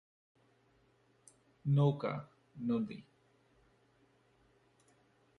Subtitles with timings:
[1.65, 2.13] নৌকা,
[2.61, 2.99] নদী।